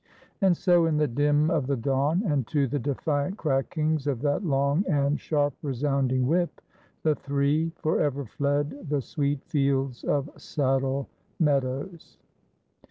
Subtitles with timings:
[0.41, 4.43] And so, in the dim of the dawn and to the defiant crackings of that
[4.43, 6.59] long and sharp resounding whip,
[7.03, 11.07] the three forever fled the sweet fields of Saddle
[11.39, 12.17] Meadows.